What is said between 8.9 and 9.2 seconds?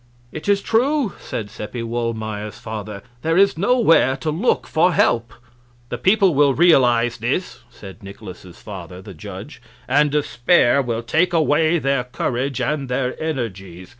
the